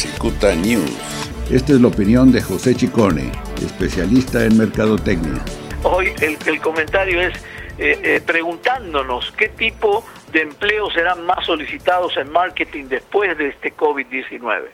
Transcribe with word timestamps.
Cicuta 0.00 0.54
News. 0.54 0.96
Esta 1.50 1.74
es 1.74 1.80
la 1.82 1.88
opinión 1.88 2.32
de 2.32 2.40
José 2.40 2.74
Chicone, 2.74 3.30
especialista 3.62 4.42
en 4.46 4.56
mercadotecnia. 4.56 5.44
Hoy 5.82 6.14
el, 6.22 6.58
comentario 6.62 7.20
es 7.20 7.36
eh, 7.76 8.00
eh, 8.02 8.22
preguntándonos 8.24 9.30
qué 9.32 9.50
tipo 9.50 10.02
de 10.32 10.40
empleos 10.40 10.94
serán 10.94 11.26
más 11.26 11.44
solicitados 11.44 12.16
en 12.16 12.32
marketing 12.32 12.84
después 12.84 13.36
de 13.36 13.48
este 13.48 13.76
COVID-19. 13.76 14.70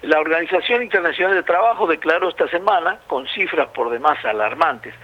La 0.00 0.18
Organización 0.18 0.82
Internacional 0.82 1.34
de 1.34 1.42
Trabajo 1.42 1.86
declaró 1.86 2.30
esta 2.30 2.48
semana, 2.48 3.00
con 3.06 3.26
cifras 3.26 3.68
por 3.74 3.90
demás 3.90 4.16
alarmantes, 4.24 4.94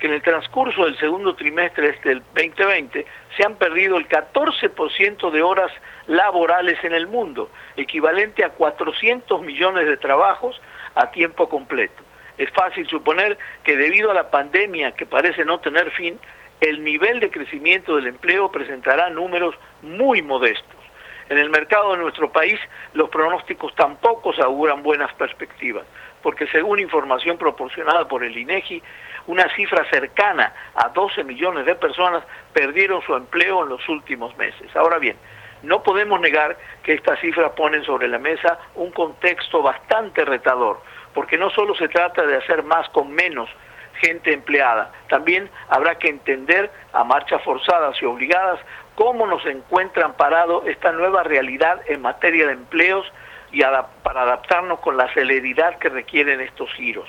que 0.00 0.06
en 0.06 0.14
el 0.14 0.22
transcurso 0.22 0.86
del 0.86 0.98
segundo 0.98 1.34
trimestre 1.34 1.92
del 2.02 2.22
2020 2.34 3.06
se 3.36 3.44
han 3.44 3.56
perdido 3.56 3.98
el 3.98 4.08
14% 4.08 5.30
de 5.30 5.42
horas 5.42 5.70
laborales 6.06 6.82
en 6.82 6.94
el 6.94 7.06
mundo, 7.06 7.50
equivalente 7.76 8.42
a 8.44 8.50
400 8.50 9.42
millones 9.42 9.86
de 9.86 9.98
trabajos 9.98 10.60
a 10.94 11.10
tiempo 11.10 11.48
completo. 11.48 12.02
Es 12.38 12.50
fácil 12.50 12.88
suponer 12.88 13.36
que 13.62 13.76
debido 13.76 14.10
a 14.10 14.14
la 14.14 14.30
pandemia 14.30 14.92
que 14.92 15.06
parece 15.06 15.44
no 15.44 15.60
tener 15.60 15.90
fin, 15.90 16.18
el 16.60 16.82
nivel 16.82 17.20
de 17.20 17.30
crecimiento 17.30 17.96
del 17.96 18.06
empleo 18.06 18.50
presentará 18.50 19.10
números 19.10 19.54
muy 19.82 20.22
modestos. 20.22 20.80
En 21.28 21.38
el 21.38 21.48
mercado 21.48 21.92
de 21.92 21.98
nuestro 21.98 22.32
país 22.32 22.58
los 22.92 23.08
pronósticos 23.08 23.74
tampoco 23.76 24.32
se 24.32 24.42
auguran 24.42 24.82
buenas 24.82 25.12
perspectivas, 25.14 25.84
porque 26.22 26.46
según 26.48 26.78
información 26.78 27.38
proporcionada 27.38 28.06
por 28.06 28.24
el 28.24 28.36
INEGI, 28.36 28.82
una 29.26 29.48
cifra 29.54 29.84
cercana 29.90 30.52
a 30.74 30.88
12 30.88 31.24
millones 31.24 31.66
de 31.66 31.74
personas 31.74 32.24
perdieron 32.52 33.02
su 33.02 33.14
empleo 33.14 33.62
en 33.62 33.70
los 33.70 33.88
últimos 33.88 34.36
meses. 34.36 34.74
Ahora 34.74 34.98
bien, 34.98 35.16
no 35.62 35.82
podemos 35.82 36.20
negar 36.20 36.56
que 36.82 36.94
estas 36.94 37.20
cifras 37.20 37.52
ponen 37.52 37.84
sobre 37.84 38.08
la 38.08 38.18
mesa 38.18 38.58
un 38.74 38.90
contexto 38.92 39.62
bastante 39.62 40.24
retador, 40.24 40.80
porque 41.14 41.36
no 41.36 41.50
solo 41.50 41.74
se 41.74 41.88
trata 41.88 42.24
de 42.24 42.36
hacer 42.36 42.62
más 42.62 42.88
con 42.90 43.12
menos 43.12 43.48
gente 43.94 44.32
empleada, 44.32 44.90
también 45.08 45.50
habrá 45.68 45.96
que 45.96 46.08
entender 46.08 46.70
a 46.92 47.04
marchas 47.04 47.42
forzadas 47.42 48.00
y 48.00 48.06
obligadas 48.06 48.58
cómo 48.94 49.26
nos 49.26 49.44
encuentra 49.44 50.06
amparado 50.06 50.62
esta 50.66 50.92
nueva 50.92 51.22
realidad 51.22 51.80
en 51.86 52.00
materia 52.00 52.46
de 52.46 52.54
empleos 52.54 53.06
y 53.52 53.62
para 54.02 54.22
adaptarnos 54.22 54.80
con 54.80 54.96
la 54.96 55.12
celeridad 55.12 55.78
que 55.78 55.88
requieren 55.88 56.40
estos 56.40 56.72
giros. 56.74 57.08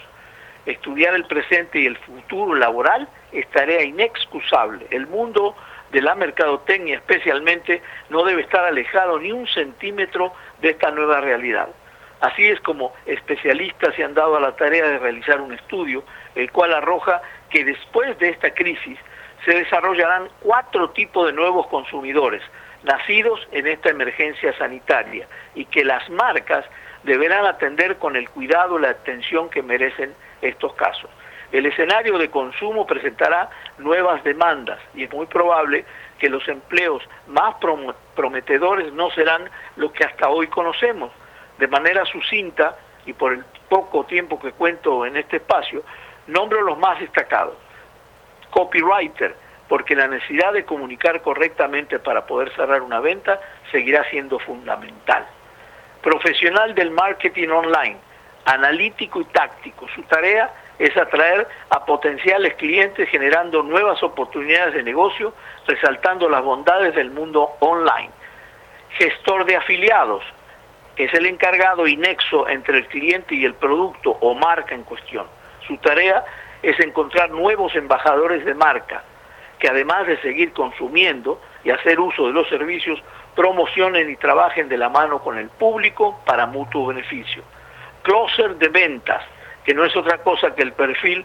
Estudiar 0.66 1.16
el 1.16 1.26
presente 1.26 1.80
y 1.80 1.88
el 1.88 1.98
futuro 1.98 2.56
laboral 2.56 3.08
es 3.32 3.48
tarea 3.50 3.84
inexcusable. 3.84 4.86
El 4.92 5.08
mundo 5.08 5.56
de 5.92 6.02
la 6.02 6.16
mercadotecnia 6.16 6.98
especialmente 6.98 7.82
no 8.10 8.24
debe 8.24 8.42
estar 8.42 8.64
alejado 8.64 9.20
ni 9.20 9.32
un 9.32 9.48
centímetro 9.48 10.34
de 10.62 10.70
esta 10.70 10.92
nueva 10.92 11.22
realidad. 11.22 11.70
Así 12.22 12.48
es 12.48 12.60
como 12.62 12.94
especialistas 13.08 13.96
se 13.96 14.04
han 14.04 14.14
dado 14.14 14.38
a 14.38 14.40
la 14.40 14.56
tarea 14.56 14.88
de 14.88 15.00
realizar 15.00 15.42
un 15.42 15.54
estudio, 15.54 16.04
el 16.36 16.52
cual 16.52 16.74
arroja 16.74 17.22
que 17.50 17.66
después 17.66 18.18
de 18.20 18.30
esta 18.30 18.54
crisis 18.54 18.98
se 19.44 19.56
desarrollarán 19.56 20.30
cuatro 20.40 20.92
tipos 20.92 21.26
de 21.26 21.34
nuevos 21.34 21.66
consumidores, 21.68 22.44
nacidos 22.84 23.48
en 23.52 23.68
esta 23.68 23.90
emergencia 23.90 24.58
sanitaria, 24.58 25.28
y 25.56 25.66
que 25.66 25.84
las 25.84 26.10
marcas 26.10 26.66
deberán 27.04 27.46
atender 27.46 27.98
con 27.98 28.16
el 28.16 28.30
cuidado 28.30 28.78
la 28.78 28.90
atención 28.90 29.50
que 29.50 29.62
merecen 29.62 30.14
estos 30.42 30.74
casos. 30.76 31.10
El 31.52 31.66
escenario 31.66 32.18
de 32.18 32.30
consumo 32.30 32.86
presentará 32.86 33.50
nuevas 33.78 34.24
demandas 34.24 34.80
y 34.96 35.04
es 35.04 35.12
muy 35.12 35.26
probable 35.26 35.84
que 36.18 36.30
los 36.30 36.48
empleos 36.48 37.04
más 37.28 37.56
prometedores 38.16 38.94
no 38.94 39.10
serán 39.12 39.50
los 39.76 39.92
que 39.92 40.06
hasta 40.06 40.30
hoy 40.30 40.48
conocemos. 40.48 41.12
De 41.58 41.68
manera 41.68 42.06
sucinta, 42.06 42.78
y 43.06 43.14
por 43.14 43.34
el 43.34 43.44
poco 43.68 44.06
tiempo 44.06 44.40
que 44.40 44.52
cuento 44.54 45.06
en 45.06 45.18
este 45.18 45.38
espacio, 45.38 45.84
nombro 46.28 46.62
los 46.62 46.78
más 46.78 47.00
destacados. 47.00 47.56
Copywriter, 48.52 49.36
porque 49.72 49.96
la 49.96 50.06
necesidad 50.06 50.52
de 50.52 50.66
comunicar 50.66 51.22
correctamente 51.22 51.98
para 51.98 52.26
poder 52.26 52.54
cerrar 52.58 52.82
una 52.82 53.00
venta 53.00 53.40
seguirá 53.72 54.04
siendo 54.10 54.38
fundamental. 54.38 55.26
Profesional 56.04 56.76
del 56.76 56.92
marketing 56.92 57.48
online, 57.48 57.96
analítico 58.44 59.22
y 59.22 59.24
táctico. 59.32 59.88
Su 59.96 60.04
tarea 60.04 60.54
es 60.78 60.98
atraer 60.98 61.48
a 61.70 61.86
potenciales 61.86 62.56
clientes 62.56 63.08
generando 63.08 63.64
nuevas 63.64 64.04
oportunidades 64.04 64.74
de 64.74 64.84
negocio, 64.84 65.34
resaltando 65.66 66.28
las 66.28 66.44
bondades 66.44 66.94
del 66.94 67.10
mundo 67.10 67.52
online. 67.62 68.10
Gestor 68.98 69.46
de 69.46 69.56
afiliados, 69.56 70.26
es 70.98 71.14
el 71.14 71.28
encargado 71.28 71.88
y 71.88 71.96
nexo 71.96 72.46
entre 72.50 72.80
el 72.80 72.88
cliente 72.88 73.36
y 73.36 73.46
el 73.46 73.54
producto 73.54 74.18
o 74.20 74.36
marca 74.36 74.76
en 74.76 74.84
cuestión. 74.84 75.28
Su 75.66 75.78
tarea 75.78 76.26
es 76.62 76.78
encontrar 76.82 77.30
nuevos 77.32 77.74
embajadores 77.74 78.44
de 78.44 78.54
marca, 78.54 79.06
que 79.62 79.70
además 79.70 80.08
de 80.08 80.20
seguir 80.22 80.54
consumiendo 80.54 81.40
y 81.64 81.70
hacer 81.70 82.00
uso 82.00 82.26
de 82.26 82.34
los 82.34 82.50
servicios, 82.50 83.02
promocionen 83.36 84.10
y 84.10 84.16
trabajen 84.16 84.68
de 84.68 84.78
la 84.78 84.90
mano 84.90 85.20
con 85.20 85.38
el 85.38 85.50
público 85.50 86.20
para 86.26 86.48
mutuo 86.48 86.88
beneficio. 86.88 87.44
Closer 88.02 88.56
de 88.56 88.70
ventas, 88.70 89.24
que 89.64 89.76
no 89.76 89.86
es 89.86 89.96
otra 89.96 90.18
cosa 90.24 90.56
que 90.56 90.64
el 90.64 90.74
perfil 90.74 91.24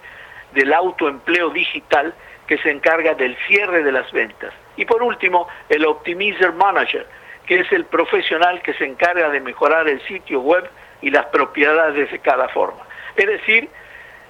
del 0.52 0.74
autoempleo 0.74 1.48
digital 1.48 2.14
que 2.46 2.58
se 2.58 2.70
encarga 2.70 3.14
del 3.14 3.36
cierre 3.48 3.82
de 3.82 3.90
las 3.90 4.12
ventas. 4.12 4.52
Y 4.76 4.84
por 4.84 5.02
último, 5.02 5.48
el 5.70 5.86
Optimizer 5.86 6.52
Manager, 6.52 7.06
que 7.46 7.60
es 7.60 7.72
el 7.72 7.86
profesional 7.86 8.60
que 8.60 8.74
se 8.74 8.84
encarga 8.84 9.30
de 9.30 9.40
mejorar 9.40 9.88
el 9.88 10.00
sitio 10.02 10.40
web 10.40 10.68
y 11.00 11.08
las 11.10 11.24
propiedades 11.26 12.10
de 12.12 12.18
cada 12.18 12.48
forma. 12.50 12.84
Es 13.16 13.26
decir, 13.26 13.70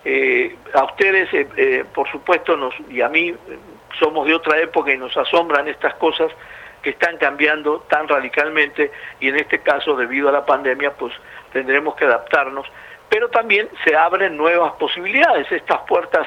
eh, 0.08 0.54
a 0.72 0.84
ustedes, 0.84 1.34
eh, 1.34 1.48
eh, 1.56 1.84
por 1.92 2.08
supuesto, 2.08 2.56
nos, 2.56 2.72
y 2.88 3.00
a 3.00 3.08
mí, 3.08 3.34
somos 3.98 4.24
de 4.28 4.36
otra 4.36 4.56
época 4.60 4.92
y 4.92 4.96
nos 4.96 5.16
asombran 5.16 5.66
estas 5.66 5.94
cosas 5.94 6.30
que 6.80 6.90
están 6.90 7.16
cambiando 7.16 7.80
tan 7.88 8.06
radicalmente 8.06 8.92
y 9.18 9.30
en 9.30 9.34
este 9.34 9.58
caso, 9.58 9.96
debido 9.96 10.28
a 10.28 10.32
la 10.32 10.46
pandemia, 10.46 10.92
pues 10.92 11.12
tendremos 11.52 11.96
que 11.96 12.04
adaptarnos, 12.04 12.68
pero 13.08 13.28
también 13.30 13.68
se 13.82 13.96
abren 13.96 14.36
nuevas 14.36 14.74
posibilidades. 14.74 15.50
Estas 15.50 15.80
puertas 15.88 16.24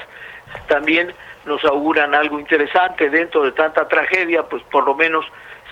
también 0.67 1.13
nos 1.45 1.63
auguran 1.63 2.13
algo 2.13 2.37
interesante 2.37 3.09
dentro 3.09 3.45
de 3.45 3.53
tanta 3.53 3.87
tragedia, 3.87 4.43
pues 4.43 4.61
por 4.63 4.83
lo 4.83 4.93
menos 4.93 5.25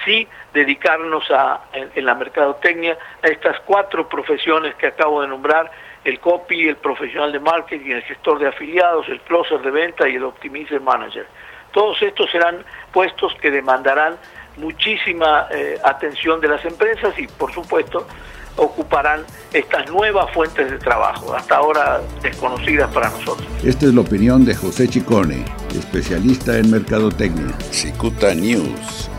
sí 0.05 0.25
dedicarnos 0.53 1.29
a, 1.29 1.65
en, 1.73 2.05
la 2.05 2.15
mercadotecnia 2.15 2.97
a 3.21 3.27
estas 3.27 3.59
cuatro 3.65 4.07
profesiones 4.07 4.75
que 4.75 4.87
acabo 4.87 5.21
de 5.21 5.27
nombrar, 5.27 5.69
el 6.07 6.21
copy, 6.21 6.69
el 6.69 6.77
profesional 6.77 7.33
de 7.33 7.39
marketing, 7.39 7.91
el 7.91 8.01
gestor 8.03 8.39
de 8.39 8.47
afiliados, 8.47 9.09
el 9.09 9.19
closer 9.21 9.59
de 9.61 9.71
venta 9.71 10.07
y 10.07 10.15
el 10.15 10.23
optimizer 10.23 10.79
manager. 10.79 11.27
Todos 11.73 12.01
estos 12.01 12.31
serán 12.31 12.63
puestos 12.93 13.35
que 13.41 13.51
demandarán 13.51 14.15
muchísima 14.55 15.47
eh, 15.51 15.77
atención 15.83 16.39
de 16.39 16.47
las 16.47 16.63
empresas 16.63 17.13
y 17.19 17.27
por 17.27 17.53
supuesto 17.53 18.07
ocuparán 18.55 19.25
estas 19.51 19.91
nuevas 19.91 20.31
fuentes 20.31 20.71
de 20.71 20.79
trabajo, 20.79 21.35
hasta 21.35 21.57
ahora 21.57 21.99
desconocidas 22.21 22.91
para 22.93 23.09
nosotros. 23.09 23.45
Esta 23.63 23.85
es 23.87 23.93
la 23.93 24.01
opinión 24.01 24.45
de 24.45 24.55
José 24.55 24.87
Chicone, 24.87 25.43
especialista 25.75 26.57
en 26.57 26.71
mercadotecnia. 26.71 27.53
Cicuta 27.69 28.33
News. 28.33 29.11